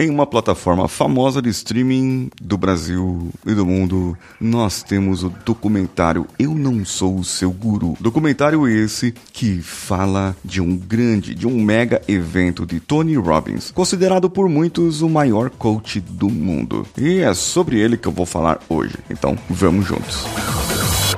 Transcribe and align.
Em 0.00 0.08
uma 0.08 0.26
plataforma 0.26 0.88
famosa 0.88 1.42
de 1.42 1.50
streaming 1.50 2.30
do 2.40 2.56
Brasil 2.56 3.28
e 3.44 3.52
do 3.52 3.66
mundo, 3.66 4.16
nós 4.40 4.82
temos 4.82 5.22
o 5.22 5.28
documentário 5.44 6.26
Eu 6.38 6.54
Não 6.54 6.86
Sou 6.86 7.18
o 7.18 7.22
Seu 7.22 7.50
Guru. 7.50 7.98
Documentário 8.00 8.66
esse 8.66 9.12
que 9.30 9.60
fala 9.60 10.34
de 10.42 10.58
um 10.58 10.74
grande, 10.74 11.34
de 11.34 11.46
um 11.46 11.62
mega 11.62 12.00
evento 12.08 12.64
de 12.64 12.80
Tony 12.80 13.14
Robbins, 13.16 13.70
considerado 13.72 14.30
por 14.30 14.48
muitos 14.48 15.02
o 15.02 15.08
maior 15.10 15.50
coach 15.50 16.00
do 16.00 16.30
mundo. 16.30 16.86
E 16.96 17.18
é 17.18 17.34
sobre 17.34 17.78
ele 17.78 17.98
que 17.98 18.08
eu 18.08 18.12
vou 18.12 18.24
falar 18.24 18.58
hoje. 18.70 18.94
Então, 19.10 19.36
vamos 19.50 19.84
juntos. 19.84 20.24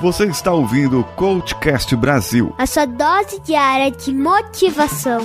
Você 0.01 0.25
está 0.25 0.53
ouvindo 0.53 0.99
o 0.99 1.05
Coachcast 1.05 1.95
Brasil. 1.95 2.53
A 2.59 2.67
sua 2.67 2.87
dose 2.87 3.41
diária 3.45 3.93
de 3.93 4.13
motivação. 4.13 5.21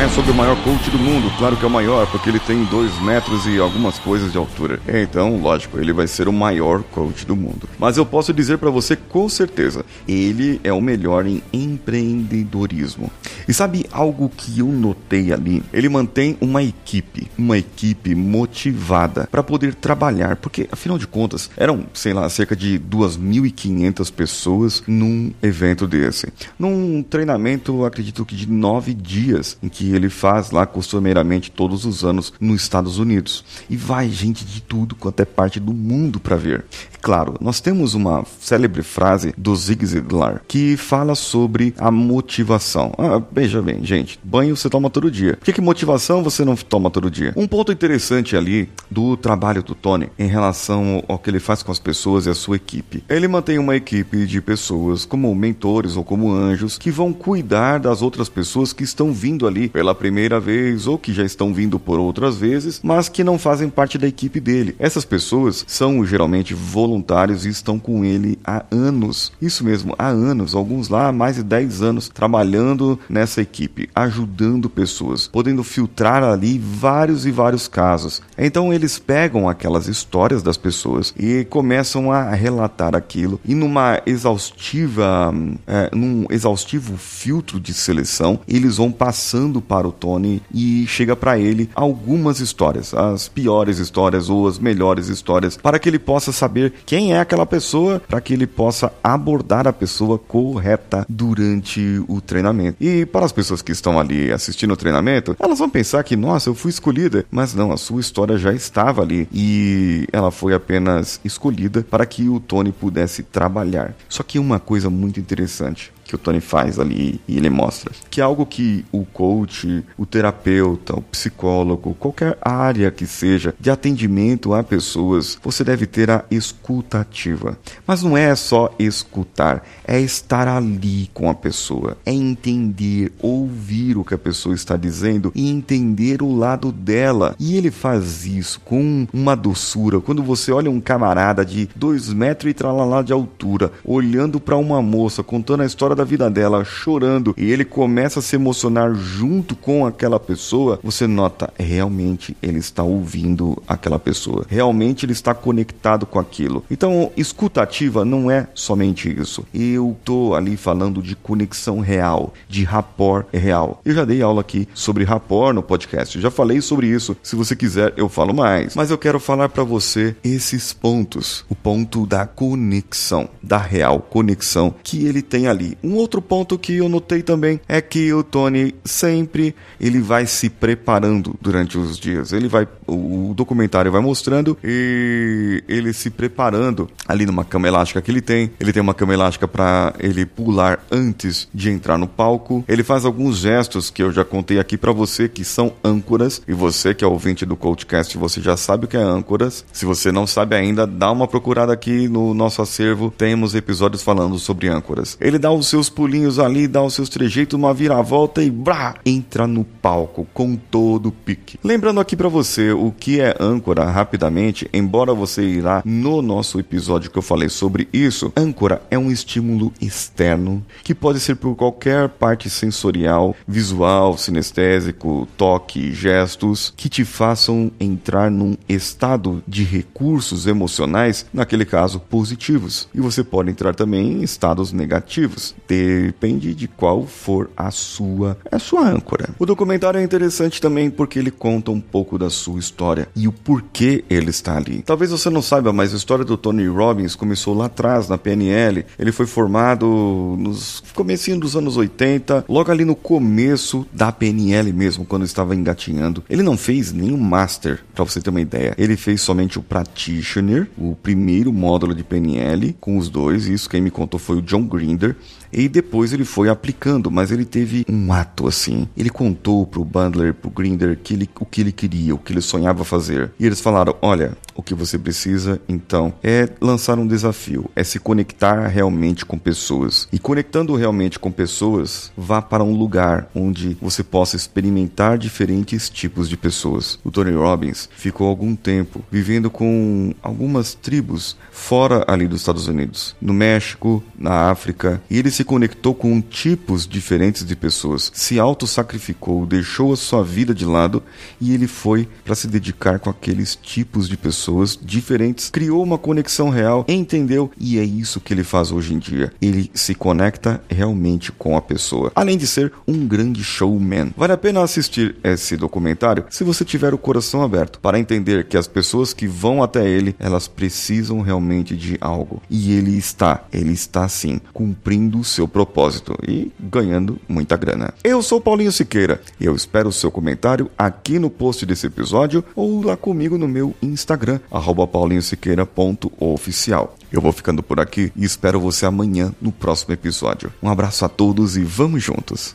É 0.00 0.08
sobre 0.08 0.30
o 0.30 0.34
maior 0.34 0.56
coach 0.62 0.90
do 0.90 0.98
mundo, 0.98 1.28
claro 1.38 1.56
que 1.56 1.64
é 1.64 1.66
o 1.66 1.70
maior, 1.70 2.06
porque 2.06 2.28
ele 2.28 2.38
tem 2.38 2.62
dois 2.66 2.96
metros 3.00 3.46
e 3.46 3.58
algumas 3.58 3.98
coisas 3.98 4.30
de 4.30 4.38
altura. 4.38 4.78
Então, 4.86 5.40
lógico, 5.40 5.78
ele 5.78 5.92
vai 5.92 6.06
ser 6.06 6.28
o 6.28 6.32
maior 6.32 6.84
coach 6.84 7.26
do 7.26 7.34
mundo. 7.34 7.68
Mas 7.78 7.96
eu 7.96 8.06
posso 8.06 8.32
dizer 8.32 8.58
para 8.58 8.70
você 8.70 8.94
com 8.94 9.28
certeza, 9.28 9.84
ele 10.06 10.60
é 10.62 10.72
o 10.72 10.80
melhor 10.80 11.26
em 11.26 11.42
empreendedorismo. 11.52 13.10
E 13.48 13.52
sabe 13.52 13.86
algo 13.90 14.28
que 14.28 14.60
eu 14.60 14.68
notei 14.68 15.32
ali? 15.32 15.62
Ele 15.72 15.88
mantém 15.88 16.36
uma 16.40 16.62
equipe, 16.62 17.28
uma 17.36 17.58
equipe 17.58 18.14
motivada 18.14 19.26
para 19.30 19.42
poder 19.42 19.74
trabalhar, 19.74 20.36
porque 20.36 20.68
afinal 20.70 20.96
de 20.96 21.08
contas 21.08 21.50
eram, 21.56 21.86
sei 21.92 22.12
lá, 22.12 22.28
cerca 22.28 22.54
de 22.54 22.78
2.500 22.78 24.12
pessoas 24.12 24.82
num 24.86 25.32
evento 25.42 25.88
desse. 25.88 26.28
Num 26.58 27.02
treinamento, 27.02 27.84
acredito 27.84 28.24
que 28.24 28.36
de 28.36 28.48
nove 28.48 28.94
dias, 28.94 29.56
em 29.62 29.68
que 29.68 29.87
ele 29.94 30.08
faz 30.08 30.50
lá 30.50 30.66
costumeiramente 30.66 31.50
todos 31.50 31.84
os 31.84 32.04
anos 32.04 32.32
nos 32.40 32.62
Estados 32.62 32.98
Unidos. 32.98 33.44
E 33.68 33.76
vai 33.76 34.08
gente 34.08 34.44
de 34.44 34.60
tudo 34.62 34.94
quanto 34.94 35.20
é 35.20 35.24
parte 35.24 35.60
do 35.60 35.72
mundo 35.72 36.20
para 36.20 36.36
ver. 36.36 36.64
Claro, 37.00 37.34
nós 37.40 37.60
temos 37.60 37.94
uma 37.94 38.24
célebre 38.40 38.82
frase 38.82 39.32
do 39.36 39.54
Zig 39.54 39.86
Ziglar 39.86 40.42
que 40.46 40.76
fala 40.76 41.14
sobre 41.14 41.74
a 41.78 41.90
motivação. 41.90 42.92
Ah, 42.98 43.22
veja 43.30 43.62
bem, 43.62 43.84
gente, 43.84 44.18
banho 44.22 44.56
você 44.56 44.68
toma 44.68 44.90
todo 44.90 45.10
dia. 45.10 45.36
Por 45.36 45.44
que, 45.44 45.52
que 45.52 45.60
motivação 45.60 46.22
você 46.22 46.44
não 46.44 46.56
toma 46.56 46.90
todo 46.90 47.10
dia? 47.10 47.32
Um 47.36 47.46
ponto 47.46 47.72
interessante 47.72 48.36
ali 48.36 48.68
do 48.90 49.16
trabalho 49.16 49.62
do 49.62 49.74
Tony 49.74 50.08
em 50.18 50.26
relação 50.26 51.02
ao 51.08 51.18
que 51.18 51.30
ele 51.30 51.38
faz 51.38 51.62
com 51.62 51.70
as 51.70 51.78
pessoas 51.78 52.26
e 52.26 52.30
a 52.30 52.34
sua 52.34 52.56
equipe. 52.56 53.04
Ele 53.08 53.28
mantém 53.28 53.58
uma 53.58 53.76
equipe 53.76 54.26
de 54.26 54.40
pessoas 54.40 55.04
como 55.04 55.34
mentores 55.34 55.96
ou 55.96 56.04
como 56.04 56.32
anjos 56.32 56.76
que 56.76 56.90
vão 56.90 57.12
cuidar 57.12 57.78
das 57.78 58.02
outras 58.02 58.28
pessoas 58.28 58.72
que 58.72 58.82
estão 58.82 59.12
vindo 59.12 59.46
ali 59.46 59.67
pela 59.68 59.94
primeira 59.94 60.40
vez 60.40 60.86
ou 60.86 60.98
que 60.98 61.12
já 61.12 61.24
estão 61.24 61.52
vindo 61.52 61.78
por 61.78 61.98
outras 61.98 62.36
vezes, 62.36 62.80
mas 62.82 63.08
que 63.08 63.24
não 63.24 63.38
fazem 63.38 63.68
parte 63.68 63.98
da 63.98 64.06
equipe 64.06 64.40
dele. 64.40 64.74
Essas 64.78 65.04
pessoas 65.04 65.64
são 65.66 66.04
geralmente 66.04 66.54
voluntários 66.54 67.44
e 67.44 67.48
estão 67.48 67.78
com 67.78 68.04
ele 68.04 68.38
há 68.44 68.64
anos. 68.70 69.32
Isso 69.40 69.64
mesmo, 69.64 69.94
há 69.98 70.08
anos, 70.08 70.54
alguns 70.54 70.88
lá 70.88 71.08
há 71.08 71.12
mais 71.12 71.36
de 71.36 71.42
10 71.42 71.82
anos 71.82 72.08
trabalhando 72.08 72.98
nessa 73.08 73.40
equipe, 73.40 73.88
ajudando 73.94 74.70
pessoas, 74.70 75.28
podendo 75.28 75.62
filtrar 75.62 76.22
ali 76.22 76.58
vários 76.58 77.26
e 77.26 77.30
vários 77.30 77.68
casos. 77.68 78.22
Então 78.36 78.72
eles 78.72 78.98
pegam 78.98 79.48
aquelas 79.48 79.88
histórias 79.88 80.42
das 80.42 80.56
pessoas 80.56 81.14
e 81.18 81.44
começam 81.44 82.12
a 82.12 82.30
relatar 82.34 82.94
aquilo 82.94 83.40
e 83.44 83.54
numa 83.54 84.00
exaustiva, 84.06 85.32
é, 85.66 85.90
num 85.94 86.26
exaustivo 86.30 86.96
filtro 86.96 87.58
de 87.58 87.72
seleção, 87.72 88.40
eles 88.46 88.76
vão 88.76 88.90
passando 88.90 89.57
para 89.60 89.88
o 89.88 89.92
Tony 89.92 90.42
e 90.52 90.86
chega 90.86 91.14
para 91.16 91.38
ele 91.38 91.68
algumas 91.74 92.40
histórias, 92.40 92.94
as 92.94 93.28
piores 93.28 93.78
histórias 93.78 94.28
ou 94.28 94.46
as 94.48 94.58
melhores 94.58 95.08
histórias, 95.08 95.56
para 95.56 95.78
que 95.78 95.88
ele 95.88 95.98
possa 95.98 96.32
saber 96.32 96.72
quem 96.84 97.12
é 97.12 97.20
aquela 97.20 97.46
pessoa 97.46 98.00
para 98.00 98.20
que 98.20 98.32
ele 98.32 98.46
possa 98.46 98.92
abordar 99.02 99.66
a 99.66 99.72
pessoa 99.72 100.18
correta 100.18 101.06
durante 101.08 102.02
o 102.08 102.20
treinamento. 102.20 102.76
E 102.80 103.06
para 103.06 103.26
as 103.26 103.32
pessoas 103.32 103.62
que 103.62 103.72
estão 103.72 103.98
ali 103.98 104.32
assistindo 104.32 104.72
o 104.72 104.76
treinamento, 104.76 105.36
elas 105.38 105.58
vão 105.58 105.68
pensar 105.68 106.02
que, 106.02 106.16
nossa, 106.16 106.48
eu 106.48 106.54
fui 106.54 106.70
escolhida, 106.70 107.24
mas 107.30 107.54
não, 107.54 107.72
a 107.72 107.76
sua 107.76 108.00
história 108.00 108.38
já 108.38 108.52
estava 108.52 109.02
ali 109.02 109.28
e 109.32 110.06
ela 110.12 110.30
foi 110.30 110.54
apenas 110.54 111.20
escolhida 111.24 111.84
para 111.88 112.06
que 112.06 112.28
o 112.28 112.40
Tony 112.40 112.72
pudesse 112.72 113.22
trabalhar. 113.22 113.94
Só 114.08 114.22
que 114.22 114.38
uma 114.38 114.58
coisa 114.58 114.90
muito 114.90 115.20
interessante 115.20 115.92
que 116.08 116.14
o 116.14 116.18
Tony 116.18 116.40
faz 116.40 116.78
ali 116.78 117.20
e 117.28 117.36
ele 117.36 117.50
mostra. 117.50 117.92
Que 118.10 118.22
é 118.22 118.24
algo 118.24 118.46
que 118.46 118.84
o 118.90 119.04
coach, 119.04 119.84
o 119.96 120.06
terapeuta, 120.06 120.98
o 120.98 121.02
psicólogo, 121.02 121.94
qualquer 121.94 122.38
área 122.40 122.90
que 122.90 123.06
seja 123.06 123.54
de 123.60 123.70
atendimento 123.70 124.54
a 124.54 124.64
pessoas, 124.64 125.38
você 125.42 125.62
deve 125.62 125.86
ter 125.86 126.10
a 126.10 126.24
escutativa. 126.30 127.58
Mas 127.86 128.02
não 128.02 128.16
é 128.16 128.34
só 128.34 128.74
escutar, 128.78 129.62
é 129.86 130.00
estar 130.00 130.48
ali 130.48 131.10
com 131.12 131.28
a 131.28 131.34
pessoa, 131.34 131.98
é 132.06 132.12
entender, 132.12 133.12
ouvir 133.20 133.98
o 133.98 134.04
que 134.04 134.14
a 134.14 134.18
pessoa 134.18 134.54
está 134.54 134.76
dizendo 134.76 135.30
e 135.34 135.50
entender 135.50 136.22
o 136.22 136.34
lado 136.34 136.72
dela. 136.72 137.36
E 137.38 137.54
ele 137.54 137.70
faz 137.70 138.24
isso 138.24 138.60
com 138.64 139.06
uma 139.12 139.34
doçura. 139.34 140.00
Quando 140.00 140.22
você 140.22 140.50
olha 140.52 140.70
um 140.70 140.80
camarada 140.80 141.44
de 141.44 141.68
dois 141.76 142.10
metros 142.10 142.50
e 142.50 142.54
tralalá 142.54 143.02
de 143.02 143.12
altura, 143.12 143.70
olhando 143.84 144.40
para 144.40 144.56
uma 144.56 144.80
moça, 144.80 145.22
contando 145.22 145.62
a 145.62 145.66
história 145.66 145.97
da 145.98 146.04
vida 146.04 146.30
dela, 146.30 146.64
chorando, 146.64 147.34
e 147.36 147.50
ele 147.50 147.64
começa 147.64 148.20
a 148.20 148.22
se 148.22 148.36
emocionar 148.36 148.94
junto 148.94 149.54
com 149.54 149.84
aquela 149.84 150.18
pessoa, 150.18 150.78
você 150.82 151.06
nota 151.06 151.52
realmente 151.58 152.36
ele 152.42 152.58
está 152.58 152.82
ouvindo 152.82 153.60
aquela 153.66 153.98
pessoa. 153.98 154.46
Realmente 154.48 155.04
ele 155.04 155.12
está 155.12 155.34
conectado 155.34 156.06
com 156.06 156.18
aquilo. 156.18 156.64
Então, 156.70 157.10
escutativa 157.16 158.04
não 158.04 158.30
é 158.30 158.48
somente 158.54 159.08
isso. 159.08 159.44
Eu 159.52 159.96
tô 160.04 160.34
ali 160.34 160.56
falando 160.56 161.02
de 161.02 161.16
conexão 161.16 161.80
real, 161.80 162.32
de 162.48 162.64
rapport 162.64 163.26
real. 163.32 163.80
Eu 163.84 163.94
já 163.94 164.04
dei 164.04 164.22
aula 164.22 164.40
aqui 164.40 164.68
sobre 164.72 165.04
rapport 165.04 165.54
no 165.54 165.62
podcast. 165.62 166.16
Eu 166.16 166.22
já 166.22 166.30
falei 166.30 166.60
sobre 166.60 166.86
isso. 166.86 167.16
Se 167.22 167.36
você 167.36 167.56
quiser, 167.56 167.92
eu 167.96 168.08
falo 168.08 168.32
mais. 168.32 168.74
Mas 168.74 168.90
eu 168.90 168.98
quero 168.98 169.18
falar 169.18 169.48
para 169.48 169.64
você 169.64 170.16
esses 170.22 170.72
pontos. 170.72 171.44
O 171.48 171.54
ponto 171.54 172.06
da 172.06 172.26
conexão, 172.26 173.28
da 173.42 173.58
real 173.58 174.00
conexão 174.00 174.74
que 174.82 175.06
ele 175.06 175.22
tem 175.22 175.46
ali. 175.46 175.76
Um 175.88 175.94
outro 175.94 176.20
ponto 176.20 176.58
que 176.58 176.76
eu 176.76 176.88
notei 176.88 177.22
também 177.22 177.58
é 177.66 177.80
que 177.80 178.12
o 178.12 178.22
Tony 178.22 178.74
sempre 178.84 179.54
ele 179.80 180.02
vai 180.02 180.26
se 180.26 180.50
preparando 180.50 181.34
durante 181.40 181.78
os 181.78 181.98
dias. 181.98 182.30
Ele 182.30 182.46
vai, 182.46 182.68
o 182.86 183.32
documentário 183.34 183.90
vai 183.90 184.02
mostrando 184.02 184.58
e 184.62 185.64
ele 185.66 185.94
se 185.94 186.10
preparando 186.10 186.90
ali 187.06 187.24
numa 187.24 187.42
cama 187.42 187.68
elástica 187.68 188.02
que 188.02 188.10
ele 188.10 188.20
tem. 188.20 188.50
Ele 188.60 188.70
tem 188.70 188.82
uma 188.82 188.92
cama 188.92 189.14
elástica 189.14 189.48
para 189.48 189.94
ele 189.98 190.26
pular 190.26 190.84
antes 190.90 191.48
de 191.54 191.70
entrar 191.70 191.96
no 191.96 192.06
palco. 192.06 192.62
Ele 192.68 192.82
faz 192.82 193.06
alguns 193.06 193.38
gestos 193.38 193.88
que 193.88 194.02
eu 194.02 194.12
já 194.12 194.26
contei 194.26 194.58
aqui 194.58 194.76
para 194.76 194.92
você 194.92 195.26
que 195.26 195.42
são 195.42 195.72
âncoras 195.82 196.42
e 196.46 196.52
você 196.52 196.92
que 196.92 197.02
é 197.02 197.08
ouvinte 197.08 197.46
do 197.46 197.56
Coachcast, 197.56 198.18
você 198.18 198.42
já 198.42 198.58
sabe 198.58 198.84
o 198.84 198.88
que 198.88 198.96
é 198.98 199.00
âncoras. 199.00 199.64
Se 199.72 199.86
você 199.86 200.12
não 200.12 200.26
sabe 200.26 200.54
ainda, 200.54 200.86
dá 200.86 201.10
uma 201.10 201.26
procurada 201.26 201.72
aqui 201.72 202.08
no 202.08 202.34
nosso 202.34 202.60
acervo. 202.60 203.10
Temos 203.16 203.54
episódios 203.54 204.02
falando 204.02 204.38
sobre 204.38 204.68
âncoras. 204.68 205.16
Ele 205.18 205.38
dá 205.38 205.50
o 205.50 205.62
seu 205.62 205.77
seus 205.78 205.88
pulinhos 205.88 206.40
ali, 206.40 206.66
dá 206.66 206.82
os 206.82 206.94
seus 206.94 207.08
trejeitos, 207.08 207.56
uma 207.56 207.72
viravolta 207.72 208.42
e 208.42 208.50
brá, 208.50 208.96
entra 209.06 209.46
no 209.46 209.62
palco 209.62 210.26
com 210.34 210.56
todo 210.56 211.06
o 211.06 211.12
pique. 211.12 211.56
Lembrando 211.62 212.00
aqui 212.00 212.16
para 212.16 212.28
você 212.28 212.72
o 212.72 212.90
que 212.90 213.20
é 213.20 213.36
âncora 213.38 213.84
rapidamente, 213.84 214.68
embora 214.72 215.14
você 215.14 215.44
irá 215.44 215.80
no 215.84 216.20
nosso 216.20 216.58
episódio 216.58 217.12
que 217.12 217.18
eu 217.18 217.22
falei 217.22 217.48
sobre 217.48 217.88
isso, 217.92 218.32
âncora 218.36 218.82
é 218.90 218.98
um 218.98 219.08
estímulo 219.08 219.72
externo 219.80 220.64
que 220.82 220.96
pode 220.96 221.20
ser 221.20 221.36
por 221.36 221.54
qualquer 221.54 222.08
parte 222.08 222.50
sensorial, 222.50 223.36
visual, 223.46 224.18
sinestésico, 224.18 225.28
toque, 225.36 225.92
gestos, 225.92 226.74
que 226.76 226.88
te 226.88 227.04
façam 227.04 227.70
entrar 227.78 228.32
num 228.32 228.56
estado 228.68 229.44
de 229.46 229.62
recursos 229.62 230.48
emocionais, 230.48 231.24
naquele 231.32 231.64
caso 231.64 232.00
positivos. 232.00 232.88
E 232.92 233.00
você 233.00 233.22
pode 233.22 233.50
entrar 233.50 233.76
também 233.76 234.14
em 234.14 234.22
estados 234.24 234.72
negativos. 234.72 235.54
Depende 235.68 236.54
de 236.54 236.66
qual 236.66 237.06
for 237.06 237.50
a 237.54 237.70
sua, 237.70 238.38
a 238.50 238.58
sua 238.58 238.88
âncora. 238.88 239.28
O 239.38 239.44
documentário 239.44 240.00
é 240.00 240.02
interessante 240.02 240.60
também 240.60 240.88
porque 240.88 241.18
ele 241.18 241.30
conta 241.30 241.70
um 241.70 241.80
pouco 241.80 242.18
da 242.18 242.30
sua 242.30 242.58
história 242.58 243.08
e 243.14 243.28
o 243.28 243.32
porquê 243.32 244.02
ele 244.08 244.30
está 244.30 244.56
ali. 244.56 244.82
Talvez 244.82 245.10
você 245.10 245.28
não 245.28 245.42
saiba, 245.42 245.72
mas 245.72 245.92
a 245.92 245.96
história 245.96 246.24
do 246.24 246.36
Tony 246.36 246.66
Robbins 246.66 247.14
começou 247.14 247.54
lá 247.54 247.66
atrás 247.66 248.08
na 248.08 248.16
PNL. 248.16 248.86
Ele 248.98 249.12
foi 249.12 249.26
formado 249.26 250.36
nos 250.38 250.82
comecinho 250.94 251.38
dos 251.38 251.54
anos 251.54 251.76
80, 251.76 252.46
logo 252.48 252.70
ali 252.70 252.84
no 252.84 252.96
começo 252.96 253.86
da 253.92 254.10
PNL 254.10 254.72
mesmo, 254.72 255.04
quando 255.04 255.24
estava 255.24 255.54
engatinhando. 255.54 256.24
Ele 256.30 256.42
não 256.42 256.56
fez 256.56 256.92
nenhum 256.92 257.18
master, 257.18 257.80
para 257.94 258.04
você 258.04 258.20
ter 258.20 258.30
uma 258.30 258.40
ideia. 258.40 258.74
Ele 258.78 258.96
fez 258.96 259.20
somente 259.20 259.58
o 259.58 259.62
practitioner, 259.62 260.68
o 260.78 260.96
primeiro 260.96 261.52
módulo 261.52 261.94
de 261.94 262.02
PNL 262.02 262.74
com 262.80 262.96
os 262.96 263.10
dois. 263.10 263.46
Isso 263.46 263.68
quem 263.68 263.80
me 263.80 263.90
contou 263.90 264.18
foi 264.18 264.38
o 264.38 264.42
John 264.42 264.62
Grinder. 264.62 265.16
E 265.58 265.68
depois 265.68 266.12
ele 266.12 266.24
foi 266.24 266.48
aplicando, 266.48 267.10
mas 267.10 267.32
ele 267.32 267.44
teve 267.44 267.84
um 267.88 268.12
ato 268.12 268.46
assim. 268.46 268.88
Ele 268.96 269.10
contou 269.10 269.66
pro 269.66 269.84
Bundler, 269.84 270.32
pro 270.32 270.48
Grinder, 270.50 270.96
que 271.02 271.14
ele, 271.14 271.28
o 271.40 271.44
que 271.44 271.60
ele 271.60 271.72
queria, 271.72 272.14
o 272.14 272.18
que 272.18 272.32
ele 272.32 272.40
sonhava 272.40 272.84
fazer. 272.84 273.32
E 273.40 273.44
eles 273.44 273.60
falaram: 273.60 273.96
olha, 274.00 274.38
o 274.58 274.62
que 274.62 274.74
você 274.74 274.98
precisa 274.98 275.60
então 275.68 276.12
é 276.20 276.48
lançar 276.60 276.98
um 276.98 277.06
desafio, 277.06 277.70
é 277.76 277.84
se 277.84 278.00
conectar 278.00 278.66
realmente 278.66 279.24
com 279.24 279.38
pessoas. 279.38 280.08
E 280.12 280.18
conectando 280.18 280.74
realmente 280.74 281.16
com 281.16 281.30
pessoas, 281.30 282.10
vá 282.16 282.42
para 282.42 282.64
um 282.64 282.74
lugar 282.74 283.30
onde 283.32 283.78
você 283.80 284.02
possa 284.02 284.34
experimentar 284.34 285.16
diferentes 285.16 285.88
tipos 285.88 286.28
de 286.28 286.36
pessoas. 286.36 286.98
O 287.04 287.10
Tony 287.12 287.30
Robbins 287.30 287.88
ficou 287.94 288.26
algum 288.26 288.56
tempo 288.56 289.04
vivendo 289.12 289.48
com 289.48 290.12
algumas 290.20 290.74
tribos 290.74 291.36
fora 291.52 292.04
ali 292.08 292.26
dos 292.26 292.40
Estados 292.40 292.66
Unidos, 292.66 293.14
no 293.20 293.32
México, 293.32 294.02
na 294.18 294.50
África, 294.50 295.00
e 295.08 295.18
ele 295.18 295.30
se 295.30 295.44
conectou 295.44 295.94
com 295.94 296.20
tipos 296.20 296.84
diferentes 296.84 297.44
de 297.44 297.54
pessoas, 297.54 298.10
se 298.12 298.40
auto-sacrificou, 298.40 299.46
deixou 299.46 299.92
a 299.92 299.96
sua 299.96 300.24
vida 300.24 300.52
de 300.52 300.64
lado 300.64 301.00
e 301.40 301.54
ele 301.54 301.68
foi 301.68 302.08
para 302.24 302.34
se 302.34 302.48
dedicar 302.48 302.98
com 302.98 303.08
aqueles 303.08 303.54
tipos 303.54 304.08
de 304.08 304.16
pessoas 304.16 304.47
diferentes, 304.80 305.50
criou 305.50 305.82
uma 305.82 305.98
conexão 305.98 306.48
real, 306.48 306.84
entendeu 306.88 307.50
e 307.58 307.78
é 307.78 307.84
isso 307.84 308.20
que 308.20 308.32
ele 308.32 308.44
faz 308.44 308.72
hoje 308.72 308.94
em 308.94 308.98
dia. 308.98 309.32
Ele 309.40 309.70
se 309.74 309.94
conecta 309.94 310.62
realmente 310.68 311.32
com 311.32 311.56
a 311.56 311.62
pessoa, 311.62 312.12
além 312.14 312.36
de 312.36 312.46
ser 312.46 312.72
um 312.86 313.06
grande 313.06 313.42
showman. 313.42 314.12
Vale 314.16 314.32
a 314.32 314.38
pena 314.38 314.62
assistir 314.62 315.16
esse 315.22 315.56
documentário 315.56 316.24
se 316.30 316.44
você 316.44 316.64
tiver 316.64 316.94
o 316.94 316.98
coração 316.98 317.42
aberto 317.42 317.78
para 317.80 317.98
entender 317.98 318.46
que 318.46 318.56
as 318.56 318.66
pessoas 318.66 319.12
que 319.12 319.26
vão 319.26 319.62
até 319.62 319.88
ele, 319.88 320.14
elas 320.18 320.48
precisam 320.48 321.20
realmente 321.20 321.76
de 321.76 321.96
algo. 322.00 322.42
E 322.48 322.72
ele 322.72 322.96
está, 322.96 323.44
ele 323.52 323.72
está 323.72 324.08
sim, 324.08 324.40
cumprindo 324.52 325.22
seu 325.24 325.46
propósito 325.46 326.16
e 326.26 326.50
ganhando 326.58 327.18
muita 327.28 327.56
grana. 327.56 327.92
Eu 328.02 328.22
sou 328.22 328.40
Paulinho 328.40 328.72
Siqueira 328.72 329.20
e 329.40 329.44
eu 329.44 329.54
espero 329.54 329.88
o 329.88 329.92
seu 329.92 330.10
comentário 330.10 330.70
aqui 330.76 331.18
no 331.18 331.30
post 331.30 331.64
desse 331.66 331.86
episódio 331.86 332.44
ou 332.54 332.84
lá 332.84 332.96
comigo 332.96 333.38
no 333.38 333.48
meu 333.48 333.74
Instagram, 333.82 334.37
paulinhosiqueira.oficial. 334.86 336.94
Eu 337.10 337.20
vou 337.20 337.32
ficando 337.32 337.62
por 337.62 337.80
aqui 337.80 338.12
e 338.14 338.24
espero 338.24 338.60
você 338.60 338.86
amanhã 338.86 339.34
no 339.40 339.50
próximo 339.50 339.94
episódio. 339.94 340.52
Um 340.62 340.68
abraço 340.68 341.04
a 341.04 341.08
todos 341.08 341.56
e 341.56 341.62
vamos 341.62 342.02
juntos! 342.02 342.54